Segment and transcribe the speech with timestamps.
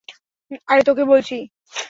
[0.67, 1.35] আরে, তোকে বলছি।